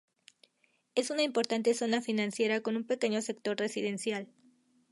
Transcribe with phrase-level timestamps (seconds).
[0.95, 4.25] Es una importante zona financiera con un pequeño sector residencial.